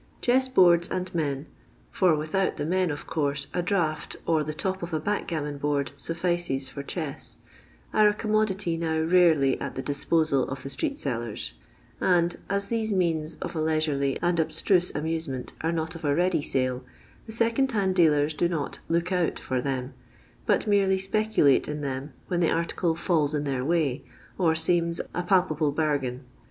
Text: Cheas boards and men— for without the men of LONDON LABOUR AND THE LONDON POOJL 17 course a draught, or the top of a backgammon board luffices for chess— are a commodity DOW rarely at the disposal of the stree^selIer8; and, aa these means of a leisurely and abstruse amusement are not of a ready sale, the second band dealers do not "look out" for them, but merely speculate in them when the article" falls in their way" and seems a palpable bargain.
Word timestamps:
Cheas 0.19 0.49
boards 0.49 0.87
and 0.87 1.13
men— 1.13 1.45
for 1.91 2.15
without 2.17 2.57
the 2.57 2.65
men 2.65 2.89
of 2.89 3.01
LONDON 3.01 3.11
LABOUR 3.11 3.29
AND 3.29 3.37
THE 3.37 3.37
LONDON 3.37 3.45
POOJL 3.45 3.59
17 3.59 3.61
course 3.61 3.61
a 3.61 3.61
draught, 3.61 4.15
or 4.25 4.43
the 4.43 4.53
top 4.55 4.81
of 4.81 4.93
a 4.95 4.99
backgammon 4.99 5.57
board 5.59 5.91
luffices 5.95 6.69
for 6.69 6.81
chess— 6.81 7.37
are 7.93 8.07
a 8.07 8.13
commodity 8.15 8.77
DOW 8.77 9.01
rarely 9.03 9.61
at 9.61 9.75
the 9.75 9.83
disposal 9.83 10.45
of 10.49 10.63
the 10.63 10.69
stree^selIer8; 10.69 11.53
and, 11.99 12.39
aa 12.49 12.57
these 12.67 12.91
means 12.91 13.35
of 13.43 13.55
a 13.55 13.61
leisurely 13.61 14.17
and 14.23 14.39
abstruse 14.39 14.91
amusement 14.95 15.53
are 15.61 15.71
not 15.71 15.93
of 15.93 16.03
a 16.03 16.15
ready 16.15 16.41
sale, 16.41 16.83
the 17.27 17.31
second 17.31 17.71
band 17.71 17.93
dealers 17.93 18.33
do 18.33 18.49
not 18.49 18.79
"look 18.89 19.11
out" 19.11 19.37
for 19.37 19.61
them, 19.61 19.93
but 20.47 20.65
merely 20.65 20.97
speculate 20.97 21.67
in 21.67 21.81
them 21.81 22.13
when 22.27 22.39
the 22.39 22.49
article" 22.49 22.95
falls 23.07 23.35
in 23.35 23.43
their 23.43 23.63
way" 23.63 24.03
and 24.39 24.57
seems 24.57 24.99
a 25.13 25.21
palpable 25.21 25.71
bargain. 25.71 26.23